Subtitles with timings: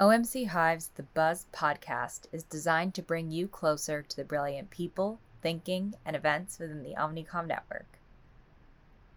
[0.00, 5.18] OMC Hive's The Buzz podcast is designed to bring you closer to the brilliant people,
[5.42, 7.98] thinking, and events within the Omnicom network.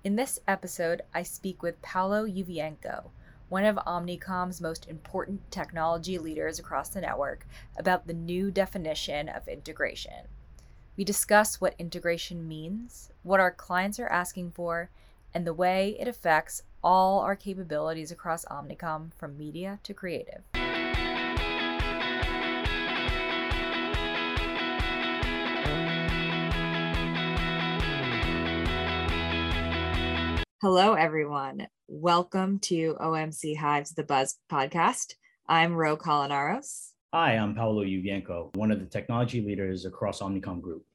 [0.03, 3.11] In this episode, I speak with Paolo Yuvienco,
[3.47, 7.45] one of Omnicom's most important technology leaders across the network,
[7.77, 10.25] about the new definition of integration.
[10.97, 14.89] We discuss what integration means, what our clients are asking for,
[15.31, 20.41] and the way it affects all our capabilities across Omnicom from media to creative.
[30.61, 31.67] Hello, everyone.
[31.87, 35.15] Welcome to OMC Hive's The Buzz podcast.
[35.47, 36.89] I'm Ro Colinaros.
[37.11, 40.85] Hi, I'm Paolo Yuvienco, one of the technology leaders across Omnicom Group.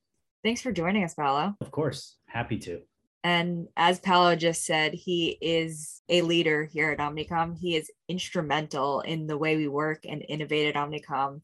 [0.44, 1.56] Thanks for joining us, Paolo.
[1.60, 2.82] Of course, happy to.
[3.24, 7.58] And as Paolo just said, he is a leader here at Omnicom.
[7.58, 11.40] He is instrumental in the way we work and innovate at Omnicom.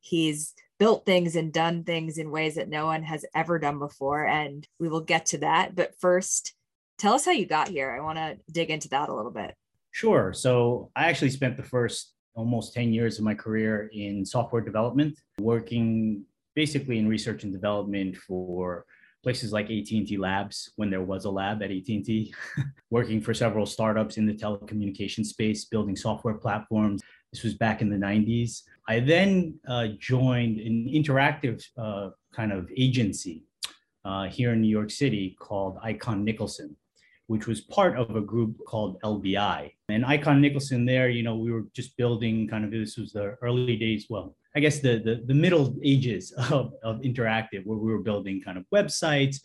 [0.00, 4.26] He's built things and done things in ways that no one has ever done before.
[4.26, 5.74] And we will get to that.
[5.76, 6.54] But first,
[6.98, 7.90] tell us how you got here.
[7.90, 9.54] I want to dig into that a little bit.
[9.90, 10.32] Sure.
[10.32, 15.18] So I actually spent the first almost 10 years of my career in software development,
[15.40, 18.84] working basically in research and development for
[19.22, 22.32] places like AT&T Labs when there was a lab at AT&T,
[22.90, 27.02] working for several startups in the telecommunication space, building software platforms.
[27.32, 28.62] This was back in the 90s.
[28.88, 33.44] I then uh, joined an interactive uh, kind of agency
[34.04, 36.76] uh, here in New York City called Icon Nicholson,
[37.28, 39.72] which was part of a group called LBI.
[39.88, 43.36] And Icon Nicholson there, you know, we were just building kind of, this was the
[43.42, 47.92] early days, well, I guess the, the, the middle ages of, of interactive, where we
[47.92, 49.40] were building kind of websites,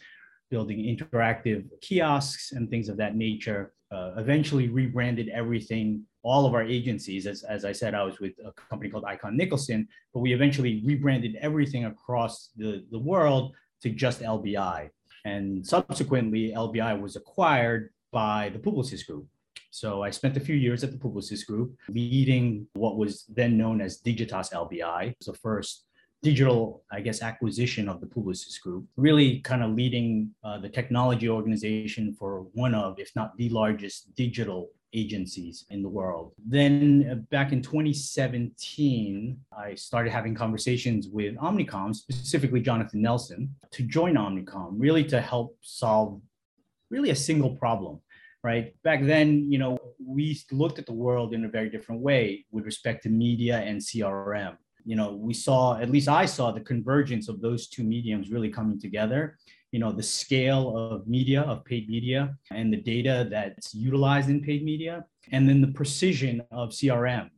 [0.50, 3.74] building interactive kiosks and things of that nature.
[3.92, 7.28] Uh, eventually rebranded everything, all of our agencies.
[7.28, 10.82] As, as I said, I was with a company called Icon Nicholson, but we eventually
[10.86, 14.90] rebranded everything across the, the world to just LBI.
[15.26, 19.28] And subsequently, LBI was acquired by the Publicis Group.
[19.70, 23.80] So I spent a few years at the Publicis Group, leading what was then known
[23.80, 25.12] as Digitas LBI.
[25.12, 25.86] It was the first
[26.22, 31.30] digital, I guess, acquisition of the Publicis Group, really kind of leading uh, the technology
[31.30, 36.34] organization for one of, if not the largest digital agencies in the world.
[36.46, 43.84] Then uh, back in 2017, I started having conversations with Omnicom, specifically Jonathan Nelson, to
[43.84, 46.22] join Omnicom, really to help solve
[46.90, 48.02] really a single problem
[48.44, 48.74] right?
[48.84, 52.66] Back then, you know, we looked at the world in a very different way with
[52.66, 54.58] respect to media and CRM.
[54.84, 58.50] You know, we saw, at least I saw the convergence of those two mediums really
[58.50, 59.38] coming together.
[59.72, 64.42] You know, the scale of media, of paid media, and the data that's utilized in
[64.42, 67.30] paid media, and then the precision of CRM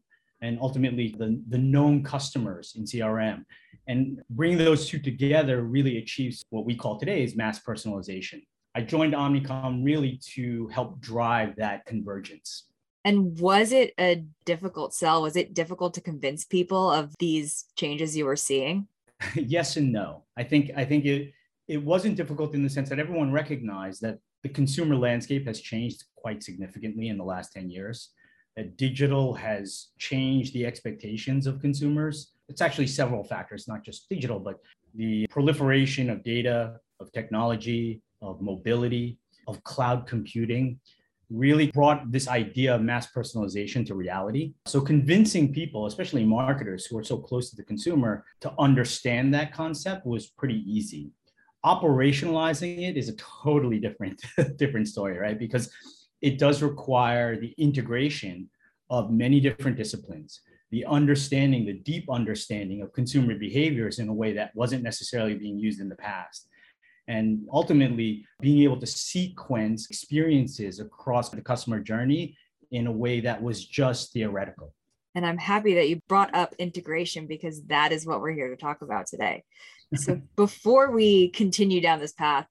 [0.43, 3.45] and ultimately the, the known customers in CRM.
[3.87, 8.43] And bringing those two together really achieves what we call today is mass personalization.
[8.75, 12.65] I joined Omnicom really to help drive that convergence.
[13.05, 15.21] And was it a difficult sell?
[15.21, 18.87] Was it difficult to convince people of these changes you were seeing?
[19.35, 20.23] yes and no.
[20.35, 21.33] I think I think it
[21.67, 26.03] it wasn't difficult in the sense that everyone recognized that the consumer landscape has changed
[26.15, 28.09] quite significantly in the last 10 years.
[28.57, 32.33] That digital has changed the expectations of consumers.
[32.49, 34.59] It's actually several factors, not just digital, but
[34.93, 40.79] the proliferation of data, of technology, of mobility, of cloud computing,
[41.29, 44.53] really brought this idea of mass personalization to reality.
[44.65, 49.53] So, convincing people, especially marketers who are so close to the consumer, to understand that
[49.53, 51.11] concept was pretty easy.
[51.65, 54.21] Operationalizing it is a totally different,
[54.57, 55.39] different story, right?
[55.39, 55.71] Because
[56.21, 58.49] it does require the integration
[58.89, 60.41] of many different disciplines,
[60.71, 65.57] the understanding, the deep understanding of consumer behaviors in a way that wasn't necessarily being
[65.57, 66.47] used in the past
[67.07, 72.37] and ultimately being able to sequence experiences across the customer journey
[72.71, 74.73] in a way that was just theoretical.
[75.15, 78.55] And I'm happy that you brought up integration because that is what we're here to
[78.55, 79.43] talk about today.
[79.95, 82.47] So, before we continue down this path,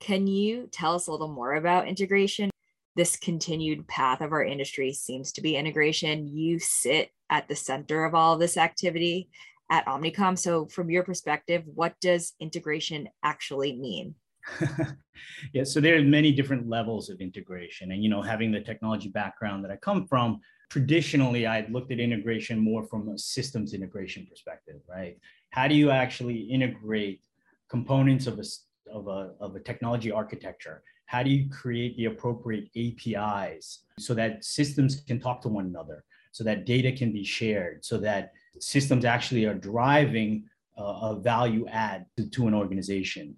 [0.00, 2.50] can you tell us a little more about integration?
[2.96, 6.28] This continued path of our industry seems to be integration.
[6.28, 9.28] You sit at the center of all of this activity
[9.70, 10.38] at Omnicom.
[10.38, 14.14] So, from your perspective, what does integration actually mean?
[15.52, 17.92] yeah, so there are many different levels of integration.
[17.92, 20.40] And, you know, having the technology background that I come from,
[20.74, 25.16] traditionally I'd looked at integration more from a systems integration perspective, right?
[25.50, 27.20] How do you actually integrate
[27.68, 28.44] components of a,
[28.92, 30.82] of a, of a technology architecture?
[31.06, 36.04] How do you create the appropriate APIs so that systems can talk to one another?
[36.34, 40.42] so that data can be shared, so that systems actually are driving
[40.76, 43.36] uh, a value add to, to an organization.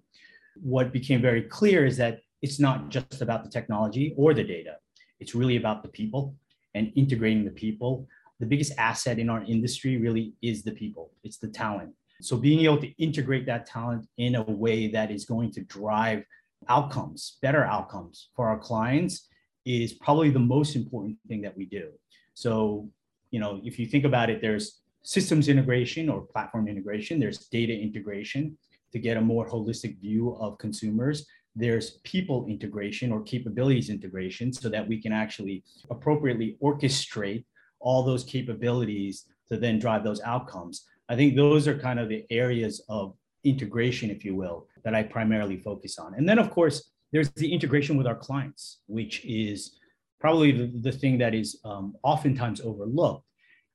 [0.55, 4.77] What became very clear is that it's not just about the technology or the data,
[5.19, 6.33] it's really about the people
[6.77, 8.07] and integrating the people.
[8.39, 11.91] The biggest asset in our industry really is the people, it's the talent.
[12.21, 16.23] So being able to integrate that talent in a way that is going to drive
[16.67, 19.27] outcomes, better outcomes for our clients
[19.65, 21.89] is probably the most important thing that we do.
[22.33, 22.89] So,
[23.31, 27.73] you know, if you think about it, there's systems integration or platform integration, there's data
[27.73, 28.57] integration
[28.91, 31.25] to get a more holistic view of consumers.
[31.57, 37.45] There's people integration or capabilities integration so that we can actually appropriately orchestrate
[37.79, 40.85] all those capabilities to then drive those outcomes.
[41.09, 45.01] I think those are kind of the areas of integration, if you will, that I
[45.03, 46.13] primarily focus on.
[46.13, 49.77] And then, of course, there's the integration with our clients, which is
[50.19, 53.25] probably the, the thing that is um, oftentimes overlooked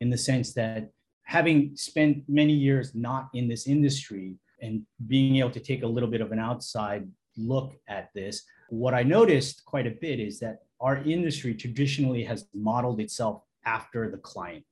[0.00, 0.90] in the sense that
[1.24, 6.08] having spent many years not in this industry and being able to take a little
[6.08, 10.60] bit of an outside look at this, what I noticed quite a bit is that
[10.80, 14.64] our industry traditionally has modeled itself after the client,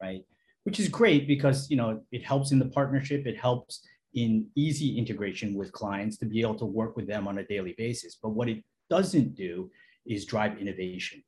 [0.00, 0.24] right?
[0.64, 4.98] Which is great because you know it helps in the partnership, it helps in easy
[4.98, 8.16] integration with clients to be able to work with them on a daily basis.
[8.20, 9.70] But what it doesn't do
[10.06, 11.22] is drive innovation.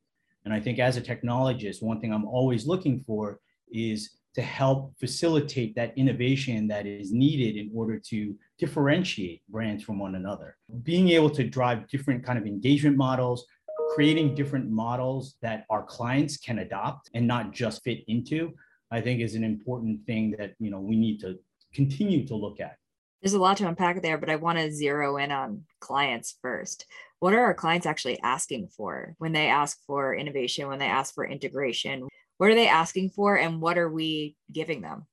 [0.44, 3.38] And I think as a technologist, one thing I'm always looking for
[3.70, 9.98] is to help facilitate that innovation that is needed in order to differentiate brands from
[9.98, 10.56] one another.
[10.82, 13.46] Being able to drive different kind of engagement models,
[13.94, 18.52] creating different models that our clients can adopt and not just fit into,
[18.90, 21.38] I think is an important thing that, you know, we need to
[21.72, 22.76] continue to look at.
[23.22, 26.86] There's a lot to unpack there, but I want to zero in on clients first.
[27.18, 31.14] What are our clients actually asking for when they ask for innovation, when they ask
[31.14, 32.06] for integration?
[32.36, 35.06] What are they asking for, and what are we giving them?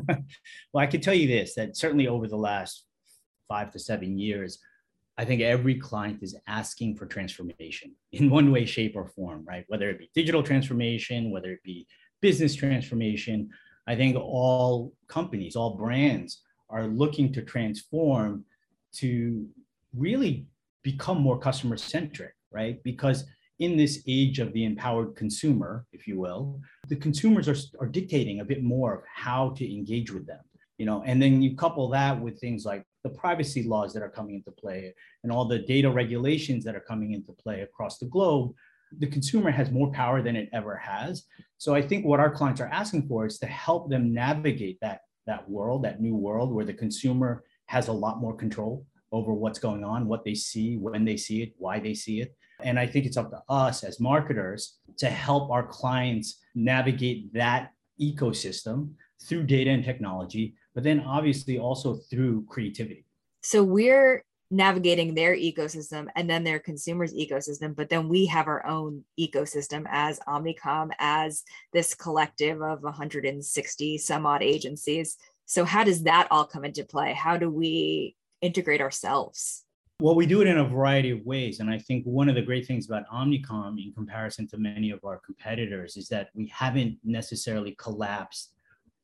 [0.72, 2.84] well, I can tell you this that certainly over the last
[3.48, 4.58] five to seven years,
[5.16, 9.64] I think every client is asking for transformation in one way, shape, or form, right?
[9.68, 11.86] Whether it be digital transformation, whether it be
[12.20, 13.50] business transformation.
[13.86, 18.44] I think all companies, all brands are looking to transform
[18.94, 19.46] to
[19.94, 20.46] really
[20.82, 22.82] become more customer centric, right?
[22.82, 23.24] Because
[23.58, 28.40] in this age of the empowered consumer, if you will, the consumers are, are dictating
[28.40, 30.40] a bit more of how to engage with them.
[30.78, 34.10] You know, and then you couple that with things like the privacy laws that are
[34.10, 34.92] coming into play
[35.22, 38.52] and all the data regulations that are coming into play across the globe,
[38.98, 41.24] the consumer has more power than it ever has.
[41.58, 45.02] So I think what our clients are asking for is to help them navigate that
[45.26, 49.58] that world, that new world where the consumer has a lot more control over what's
[49.58, 52.34] going on, what they see, when they see it, why they see it.
[52.64, 57.72] And I think it's up to us as marketers to help our clients navigate that
[58.00, 63.04] ecosystem through data and technology, but then obviously also through creativity.
[63.42, 68.64] So we're navigating their ecosystem and then their consumers ecosystem but then we have our
[68.66, 75.16] own ecosystem as omnicom as this collective of 160 some odd agencies.
[75.46, 77.14] So how does that all come into play?
[77.14, 79.63] How do we integrate ourselves
[80.00, 82.42] well we do it in a variety of ways and i think one of the
[82.42, 86.98] great things about omnicom in comparison to many of our competitors is that we haven't
[87.04, 88.54] necessarily collapsed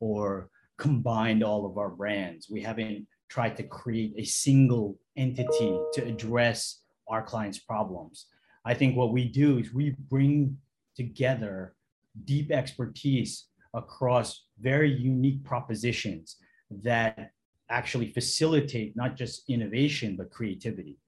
[0.00, 6.04] or combined all of our brands we haven't tried to create a single entity to
[6.04, 8.26] address our clients' problems.
[8.64, 10.58] I think what we do is we bring
[10.96, 11.74] together
[12.24, 16.36] deep expertise across very unique propositions
[16.82, 17.30] that
[17.70, 20.98] actually facilitate not just innovation, but creativity.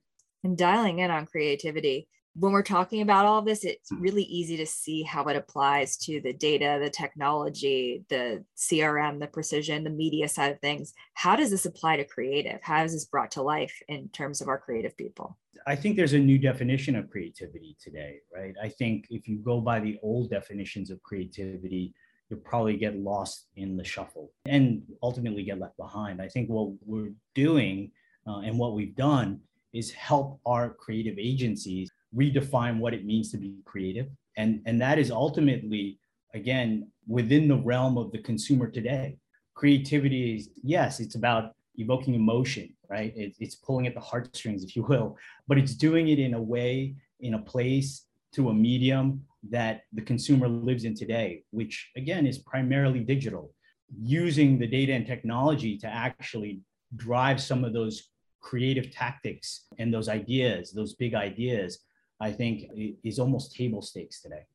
[0.44, 4.00] And dialing in on creativity, when we're talking about all this, it's hmm.
[4.00, 9.26] really easy to see how it applies to the data, the technology, the CRM, the
[9.26, 10.94] precision, the media side of things.
[11.14, 12.60] How does this apply to creative?
[12.62, 15.36] How is this brought to life in terms of our creative people?
[15.66, 18.54] I think there's a new definition of creativity today, right?
[18.60, 21.94] I think if you go by the old definitions of creativity,
[22.32, 26.22] you'll probably get lost in the shuffle and ultimately get left behind.
[26.22, 27.90] I think what we're doing
[28.26, 29.38] uh, and what we've done
[29.74, 34.06] is help our creative agencies redefine what it means to be creative.
[34.38, 35.98] And, and that is ultimately,
[36.32, 39.18] again, within the realm of the consumer today.
[39.52, 43.12] Creativity is, yes, it's about evoking emotion, right?
[43.14, 46.40] It, it's pulling at the heartstrings, if you will, but it's doing it in a
[46.40, 52.26] way, in a place, to a medium that the consumer lives in today, which again
[52.26, 53.52] is primarily digital,
[54.00, 56.60] using the data and technology to actually
[56.96, 58.08] drive some of those
[58.40, 61.78] creative tactics and those ideas, those big ideas
[62.20, 62.70] I think
[63.02, 64.46] is almost table stakes today.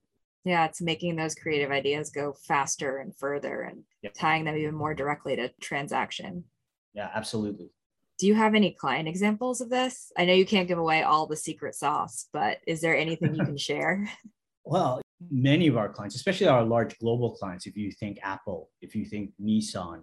[0.46, 4.14] Yeah, it's making those creative ideas go faster and further and yep.
[4.14, 6.46] tying them even more directly to transaction.
[6.94, 7.70] Yeah, absolutely.
[8.18, 10.14] Do you have any client examples of this?
[10.18, 13.44] I know you can't give away all the secret sauce, but is there anything you
[13.46, 14.10] can share?
[14.70, 18.96] Well, many of our clients, especially our large global clients, if you think Apple, if
[18.96, 20.02] you think Nissan,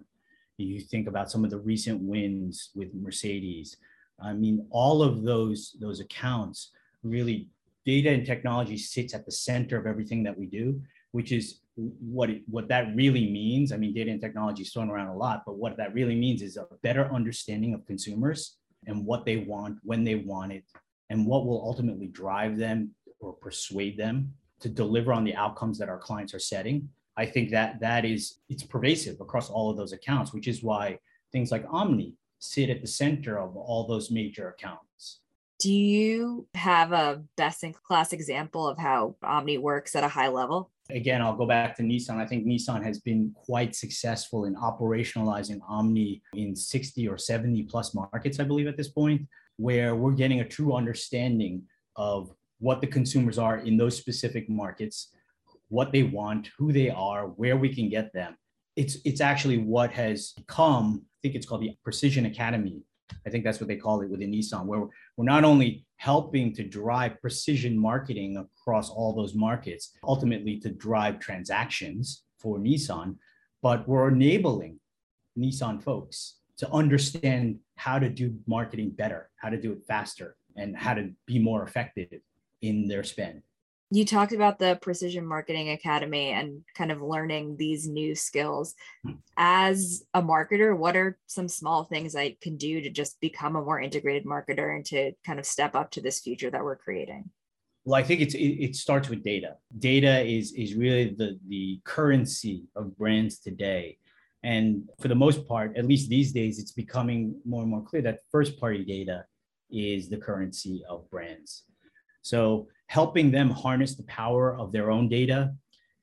[0.57, 3.77] you think about some of the recent wins with Mercedes.
[4.19, 6.71] I mean, all of those those accounts
[7.03, 7.47] really
[7.85, 10.81] data and technology sits at the center of everything that we do,
[11.11, 13.71] which is what it, what that really means.
[13.71, 16.41] I mean, data and technology is thrown around a lot, but what that really means
[16.41, 18.57] is a better understanding of consumers
[18.87, 20.63] and what they want, when they want it,
[21.11, 25.89] and what will ultimately drive them or persuade them to deliver on the outcomes that
[25.89, 26.89] our clients are setting.
[27.17, 30.99] I think that that is it's pervasive across all of those accounts, which is why
[31.31, 35.21] things like Omni sit at the center of all those major accounts.
[35.59, 40.27] Do you have a best in class example of how Omni works at a high
[40.27, 40.71] level?
[40.89, 42.17] Again, I'll go back to Nissan.
[42.17, 47.95] I think Nissan has been quite successful in operationalizing Omni in 60 or 70 plus
[47.95, 49.21] markets, I believe, at this point,
[49.55, 51.63] where we're getting a true understanding
[51.95, 55.13] of what the consumers are in those specific markets,
[55.69, 58.37] what they want, who they are, where we can get them.
[58.75, 61.03] It's it's actually what has come.
[61.03, 62.81] I think it's called the Precision Academy.
[63.25, 66.63] I think that's what they call it within Nissan, where we're not only helping to
[66.63, 73.15] drive precision marketing across all those markets, ultimately to drive transactions for Nissan,
[73.61, 74.79] but we're enabling
[75.37, 80.75] Nissan folks to understand how to do marketing better, how to do it faster, and
[80.75, 82.07] how to be more effective
[82.67, 83.41] in their spend.
[83.91, 88.73] You talked about the Precision Marketing Academy and kind of learning these new skills.
[89.03, 89.13] Hmm.
[89.37, 93.61] As a marketer, what are some small things I can do to just become a
[93.61, 97.29] more integrated marketer and to kind of step up to this future that we're creating?
[97.85, 99.57] Well, I think it's it, it starts with data.
[99.77, 103.99] Data is is really the the currency of brands today.
[104.41, 108.01] And for the most part, at least these days, it's becoming more and more clear
[108.03, 109.25] that first party data
[109.71, 111.63] is the currency of brands.
[112.25, 115.53] So helping them harness the power of their own data,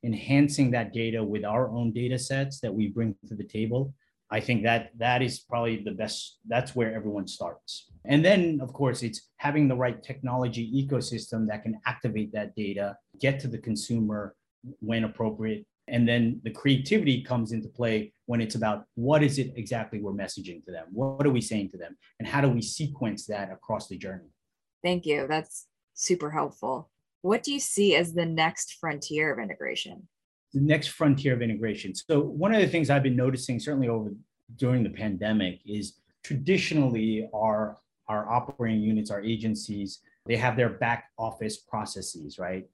[0.04, 3.92] enhancing that data with our own data sets that we bring to the table.
[4.30, 7.90] I think that that is probably the best, that's where everyone starts.
[8.04, 12.96] And then, of course, it's having the right technology ecosystem that can activate that data,
[13.18, 14.36] get to the consumer
[14.78, 15.66] when appropriate.
[15.88, 20.12] And then the creativity comes into play when it's about what is it exactly we're
[20.12, 20.86] messaging to them?
[20.92, 21.96] What are we saying to them?
[22.20, 24.30] And how do we sequence that across the journey?
[24.84, 25.26] Thank you.
[25.28, 26.90] That's super helpful.
[27.22, 30.08] What do you see as the next frontier of integration?
[30.52, 31.94] The next frontier of integration.
[31.94, 34.12] So one of the things I've been noticing, certainly over
[34.56, 35.94] during the pandemic, is
[36.24, 42.64] traditionally our our operating units, our agencies, they have their back office processes, right?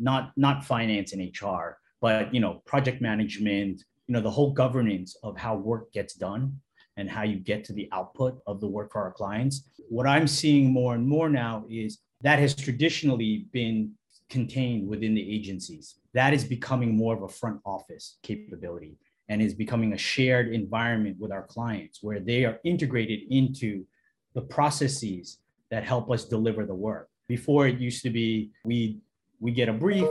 [0.00, 5.16] Not not finance and HR, but you know, project management, you know, the whole governance
[5.22, 6.58] of how work gets done
[6.96, 9.68] and how you get to the output of the work for our clients.
[9.88, 13.92] What I'm seeing more and more now is that has traditionally been
[14.28, 15.96] contained within the agencies.
[16.14, 18.98] That is becoming more of a front office capability
[19.28, 23.84] and is becoming a shared environment with our clients where they are integrated into
[24.34, 25.38] the processes
[25.70, 27.08] that help us deliver the work.
[27.28, 29.00] Before it used to be we
[29.40, 30.08] we get a brief,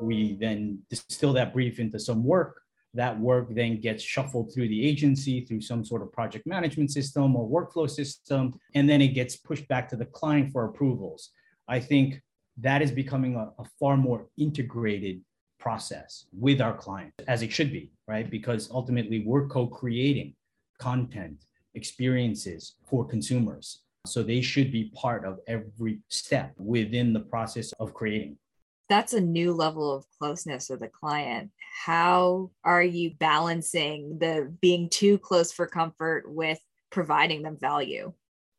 [0.00, 2.62] we then distill that brief into some work.
[2.94, 7.36] That work then gets shuffled through the agency through some sort of project management system
[7.36, 11.30] or workflow system, and then it gets pushed back to the client for approvals.
[11.70, 12.20] I think
[12.58, 15.22] that is becoming a, a far more integrated
[15.60, 18.28] process with our clients, as it should be, right?
[18.28, 20.34] Because ultimately we're co-creating
[20.78, 23.82] content, experiences for consumers.
[24.04, 28.36] So they should be part of every step within the process of creating.
[28.88, 31.52] That's a new level of closeness with a client.
[31.84, 36.58] How are you balancing the being too close for comfort with
[36.90, 38.12] providing them value?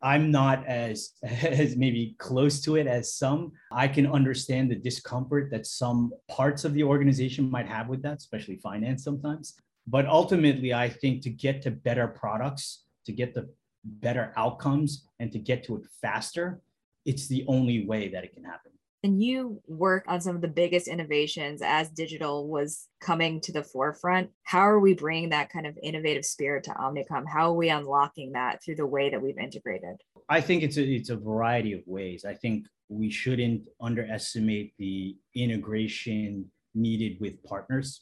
[0.04, 3.52] I'm not as as maybe close to it as some.
[3.72, 8.18] I can understand the discomfort that some parts of the organization might have with that,
[8.18, 9.56] especially finance sometimes.
[9.88, 13.50] But ultimately, I think to get to better products, to get the
[13.84, 16.62] better outcomes, and to get to it faster,
[17.06, 18.72] it's the only way that it can happen
[19.04, 23.64] and you work on some of the biggest innovations as digital was coming to the
[23.64, 24.30] forefront.
[24.44, 27.26] How are we bringing that kind of innovative spirit to Omnicom?
[27.28, 30.02] How are we unlocking that through the way that we've integrated?
[30.30, 32.26] I think it's a, it's a variety of ways.
[32.26, 38.02] I think we shouldn't underestimate the integration needed with partners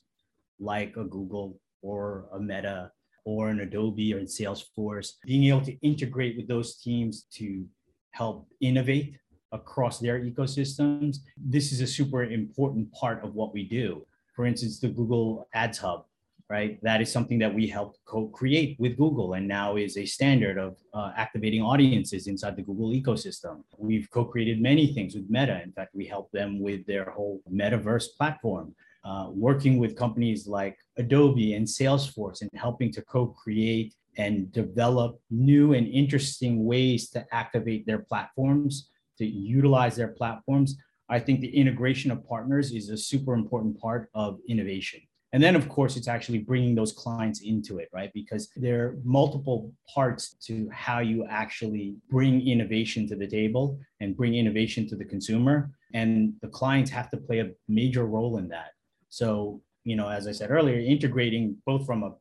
[0.60, 2.92] like a Google or a Meta
[3.24, 7.66] or an Adobe or in Salesforce, being able to integrate with those teams to
[8.12, 9.18] help innovate
[9.52, 14.06] across their ecosystems, this is a super important part of what we do.
[14.36, 16.06] For instance, the Google Ads Hub,
[16.50, 16.80] right?
[16.82, 20.78] That is something that we helped co-create with Google and now is a standard of
[20.94, 23.64] uh, activating audiences inside the Google ecosystem.
[23.78, 25.62] We've co-created many things with Meta.
[25.62, 28.76] In fact, we helped them with their whole metaverse platform.
[29.06, 35.74] Uh, working with companies like Adobe and Salesforce and helping to co-create and develop new
[35.74, 38.90] and interesting ways to activate their platforms,
[39.20, 40.76] to utilize their platforms.
[41.10, 45.02] I think the integration of partners is a super important part of innovation.
[45.32, 48.12] And then, of course, it's actually bringing those clients into it, right?
[48.14, 54.18] Because there are multiple parts to how you actually bring innovation to the table and
[54.18, 55.70] bring innovation to the consumer.
[55.94, 58.72] And the clients have to play a major role in that.
[59.10, 62.14] So, you know, as I said earlier, integrating both from a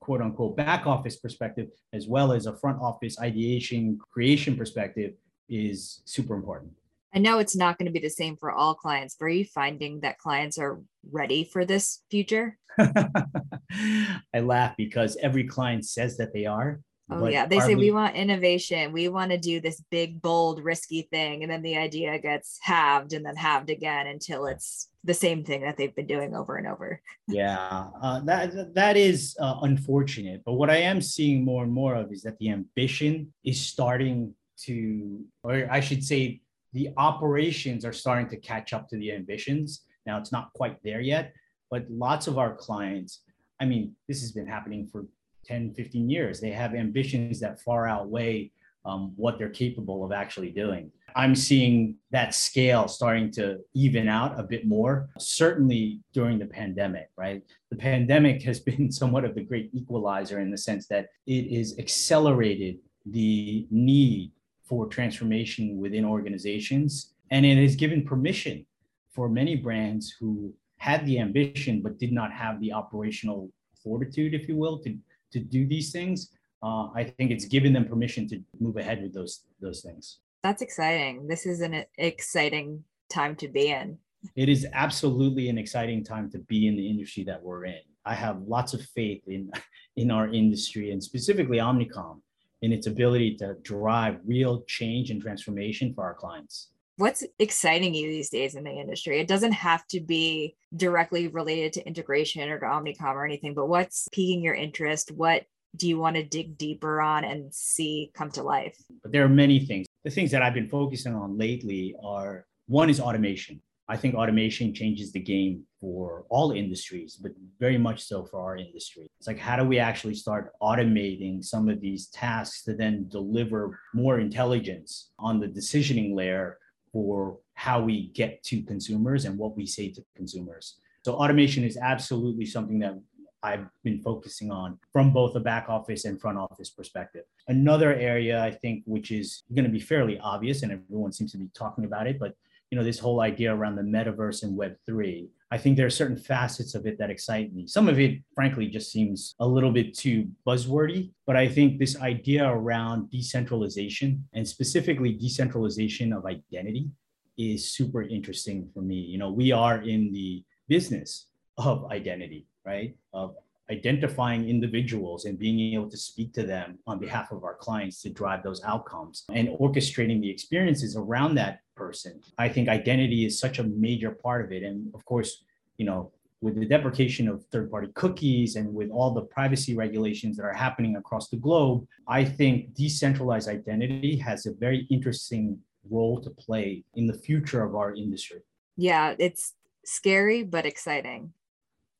[0.00, 5.14] quote unquote back office perspective as well as a front office ideation creation perspective
[5.48, 6.72] is super important.
[7.14, 9.46] I know it's not going to be the same for all clients, but are you
[9.46, 12.58] finding that clients are ready for this future?
[12.78, 16.80] I laugh because every client says that they are.
[17.08, 17.46] Oh, yeah.
[17.46, 17.86] They say we...
[17.86, 18.92] we want innovation.
[18.92, 21.42] We want to do this big, bold, risky thing.
[21.42, 25.62] And then the idea gets halved and then halved again until it's the same thing
[25.62, 27.00] that they've been doing over and over.
[27.28, 27.86] yeah.
[28.02, 30.42] Uh, that, that is uh, unfortunate.
[30.44, 34.34] But what I am seeing more and more of is that the ambition is starting
[34.64, 36.40] to, or I should say,
[36.72, 39.82] the operations are starting to catch up to the ambitions.
[40.04, 41.32] Now it's not quite there yet,
[41.70, 43.22] but lots of our clients,
[43.60, 45.06] I mean, this has been happening for
[45.46, 46.40] 10, 15 years.
[46.40, 48.50] They have ambitions that far outweigh
[48.84, 50.92] um, what they're capable of actually doing.
[51.16, 57.08] I'm seeing that scale starting to even out a bit more, certainly during the pandemic,
[57.16, 57.42] right?
[57.70, 61.78] The pandemic has been somewhat of the great equalizer in the sense that it has
[61.78, 64.32] accelerated the need
[64.66, 67.14] for transformation within organizations.
[67.30, 68.66] And it has given permission
[69.08, 73.50] for many brands who had the ambition but did not have the operational
[73.82, 74.96] fortitude, if you will, to,
[75.32, 76.30] to do these things.
[76.62, 80.18] Uh, I think it's given them permission to move ahead with those those things.
[80.42, 81.26] That's exciting.
[81.28, 83.98] This is an exciting time to be in.
[84.34, 87.80] It is absolutely an exciting time to be in the industry that we're in.
[88.04, 89.50] I have lots of faith in
[89.96, 92.20] in our industry and specifically Omnicom
[92.62, 96.70] in its ability to drive real change and transformation for our clients.
[96.98, 99.20] What's exciting you these days in the industry?
[99.20, 103.68] It doesn't have to be directly related to integration or to Omnicom or anything, but
[103.68, 105.12] what's piquing your interest?
[105.12, 105.44] What
[105.76, 108.78] do you want to dig deeper on and see come to life?
[109.02, 109.86] But there are many things.
[110.04, 113.60] The things that I've been focusing on lately are one is automation.
[113.88, 118.56] I think automation changes the game for all industries, but very much so for our
[118.56, 119.08] industry.
[119.18, 123.78] It's like, how do we actually start automating some of these tasks to then deliver
[123.94, 126.58] more intelligence on the decisioning layer
[126.92, 130.78] for how we get to consumers and what we say to consumers?
[131.04, 133.00] So, automation is absolutely something that
[133.44, 137.22] I've been focusing on from both a back office and front office perspective.
[137.46, 141.38] Another area I think, which is going to be fairly obvious, and everyone seems to
[141.38, 142.34] be talking about it, but
[142.70, 146.00] you know this whole idea around the metaverse and web 3 i think there are
[146.02, 147.66] certain facets of it that excite me.
[147.66, 151.96] Some of it frankly just seems a little bit too buzzwordy but i think this
[152.00, 156.90] idea around decentralization and specifically decentralization of identity
[157.38, 158.96] is super interesting for me.
[158.96, 162.96] You know we are in the business of identity right?
[163.12, 163.36] Of
[163.70, 168.10] identifying individuals and being able to speak to them on behalf of our clients to
[168.10, 172.20] drive those outcomes and orchestrating the experiences around that person.
[172.38, 174.62] I think identity is such a major part of it.
[174.62, 175.44] And of course,
[175.78, 180.36] you know, with the deprecation of third party cookies and with all the privacy regulations
[180.36, 185.58] that are happening across the globe, I think decentralized identity has a very interesting
[185.90, 188.42] role to play in the future of our industry.
[188.76, 191.32] Yeah, it's scary but exciting.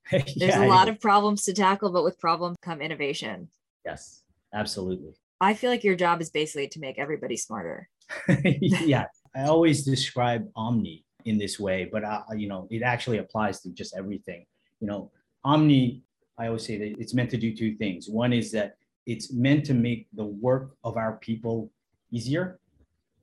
[0.10, 3.48] There's yeah, a lot of problems to tackle, but with problems come innovation.
[3.84, 4.22] Yes,
[4.54, 5.14] absolutely.
[5.40, 7.88] I feel like your job is basically to make everybody smarter.
[8.44, 13.60] yeah, I always describe Omni in this way, but uh, you know, it actually applies
[13.62, 14.46] to just everything.
[14.80, 15.10] You know,
[15.44, 16.02] Omni,
[16.38, 18.08] I always say that it's meant to do two things.
[18.08, 21.70] One is that it's meant to make the work of our people
[22.12, 22.60] easier,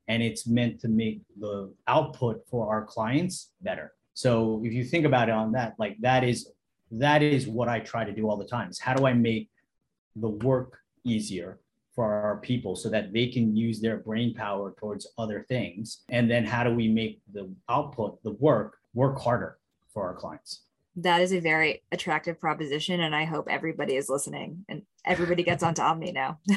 [0.09, 3.93] and it's meant to make the output for our clients better.
[4.13, 6.49] So if you think about it on that, like that is
[6.99, 8.69] that is what I try to do all the time.
[8.69, 9.49] Is how do I make
[10.15, 11.59] the work easier
[11.95, 16.29] for our people so that they can use their brain power towards other things and
[16.29, 19.57] then how do we make the output the work work harder
[19.93, 20.61] for our clients
[20.95, 25.61] that is a very attractive proposition and i hope everybody is listening and everybody gets
[25.61, 26.39] onto omni now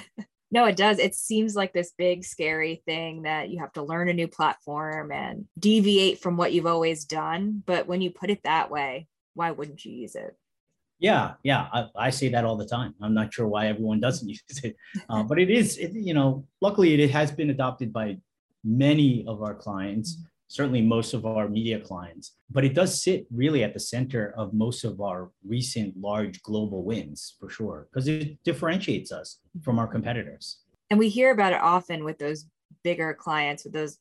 [0.48, 1.00] No, it does.
[1.00, 5.10] It seems like this big, scary thing that you have to learn a new platform
[5.10, 7.62] and deviate from what you've always done.
[7.66, 10.36] But when you put it that way, why wouldn't you use it?
[10.98, 12.94] Yeah, yeah, I, I say that all the time.
[13.02, 14.76] I'm not sure why everyone doesn't use it,
[15.08, 18.16] uh, but it is, it, you know, luckily it has been adopted by
[18.64, 23.62] many of our clients, certainly most of our media clients, but it does sit really
[23.62, 28.42] at the center of most of our recent large global wins for sure, because it
[28.42, 30.60] differentiates us from our competitors.
[30.88, 32.46] And we hear about it often with those
[32.82, 33.98] bigger clients, with those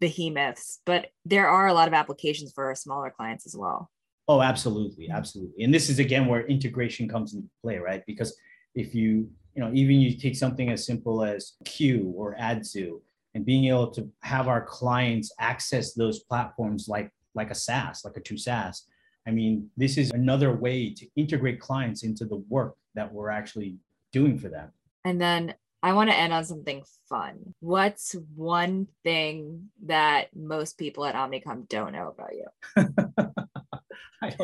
[0.00, 3.91] behemoths, but there are a lot of applications for our smaller clients as well.
[4.28, 5.64] Oh, absolutely, absolutely.
[5.64, 8.02] And this is again where integration comes into play, right?
[8.06, 8.36] Because
[8.74, 13.00] if you, you know, even you take something as simple as Q or Adzu
[13.34, 18.16] and being able to have our clients access those platforms like like a SaaS, like
[18.16, 18.86] a true SaaS.
[19.26, 23.76] I mean, this is another way to integrate clients into the work that we're actually
[24.12, 24.70] doing for them.
[25.04, 27.54] And then I want to end on something fun.
[27.60, 33.34] What's one thing that most people at Omnicom don't know about you?
[34.22, 34.34] I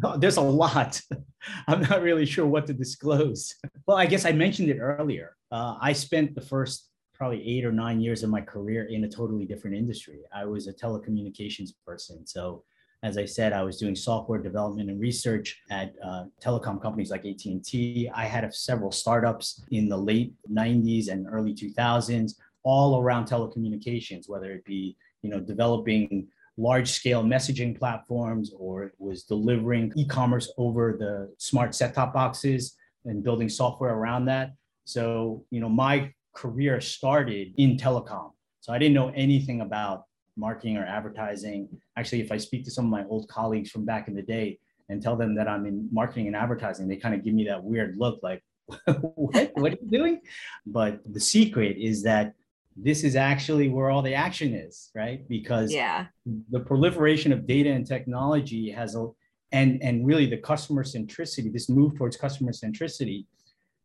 [0.00, 1.00] don't, there's a lot.
[1.66, 3.54] I'm not really sure what to disclose.
[3.86, 5.36] Well, I guess I mentioned it earlier.
[5.50, 9.08] Uh, I spent the first probably eight or nine years of my career in a
[9.08, 10.20] totally different industry.
[10.34, 12.26] I was a telecommunications person.
[12.26, 12.64] So
[13.04, 17.26] as I said, I was doing software development and research at uh, telecom companies like
[17.26, 18.10] AT&T.
[18.14, 24.50] I had several startups in the late 90s and early 2000s, all around telecommunications, whether
[24.52, 30.96] it be you know developing large scale messaging platforms or it was delivering e-commerce over
[30.98, 34.52] the smart set-top boxes and building software around that.
[34.84, 38.30] So, you know, my career started in telecom.
[38.60, 40.04] So I didn't know anything about
[40.36, 41.68] marketing or advertising.
[41.96, 44.58] Actually, if I speak to some of my old colleagues from back in the day
[44.88, 47.62] and tell them that I'm in marketing and advertising, they kind of give me that
[47.62, 48.42] weird look like,
[48.86, 50.20] what, what are you doing?
[50.66, 52.34] But the secret is that
[52.76, 55.26] this is actually where all the action is, right?
[55.28, 56.06] Because yeah.
[56.50, 59.08] the proliferation of data and technology has a
[59.52, 63.26] and and really the customer centricity, this move towards customer centricity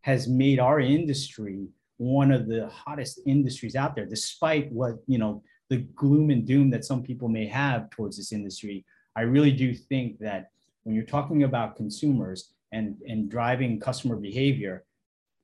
[0.02, 5.44] has made our industry one of the hottest industries out there, despite what you know
[5.70, 8.86] the gloom and doom that some people may have towards this industry.
[9.16, 10.50] I really do think that
[10.84, 14.86] when you're talking about consumers and and driving customer behavior,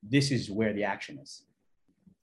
[0.02, 1.44] this is where the action is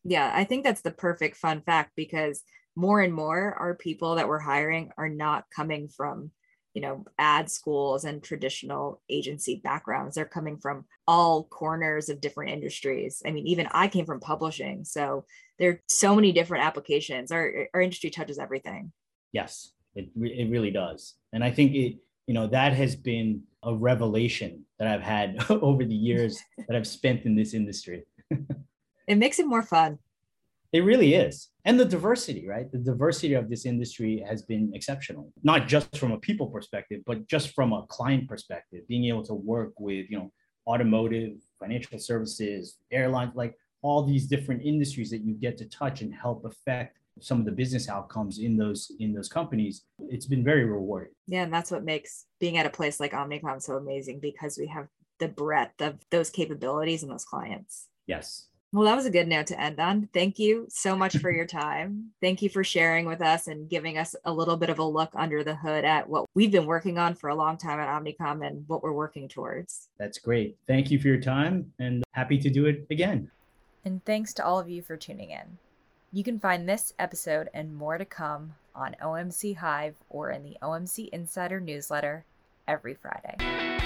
[0.05, 2.43] yeah, I think that's the perfect fun fact because
[2.75, 6.31] more and more our people that we're hiring are not coming from,
[6.75, 10.15] you know, ad schools and traditional agency backgrounds.
[10.15, 13.23] They're coming from all corners of different industries.
[13.27, 14.85] I mean, even I came from publishing.
[14.85, 15.25] So
[15.59, 17.31] there are so many different applications.
[17.31, 18.93] Our, our industry touches everything.
[19.33, 21.15] Yes, it, it really does.
[21.33, 25.85] And I think it, you know, that has been a revelation that I've had over
[25.85, 28.05] the years that I've spent in this industry.
[29.07, 29.99] it makes it more fun.
[30.73, 31.51] It really is.
[31.67, 32.71] And the diversity, right?
[32.73, 37.27] The diversity of this industry has been exceptional, not just from a people perspective, but
[37.27, 40.33] just from a client perspective, being able to work with, you know,
[40.67, 46.15] automotive, financial services, airlines, like all these different industries that you get to touch and
[46.15, 50.65] help affect some of the business outcomes in those in those companies it's been very
[50.65, 54.57] rewarding yeah and that's what makes being at a place like omnicom so amazing because
[54.57, 54.89] we have
[55.19, 59.49] the breadth of those capabilities and those clients yes well, that was a good note
[59.49, 60.09] to end on.
[60.15, 62.11] Thank you so much for your time.
[62.23, 65.11] Thank you for sharing with us and giving us a little bit of a look
[65.15, 68.47] under the hood at what we've been working on for a long time at Omnicom
[68.47, 69.89] and what we're working towards.
[69.99, 70.57] That's great.
[70.67, 73.31] Thank you for your time and happy to do it again.
[73.85, 75.59] And thanks to all of you for tuning in.
[76.11, 80.57] You can find this episode and more to come on OMC Hive or in the
[80.63, 82.25] OMC Insider newsletter
[82.67, 83.82] every Friday.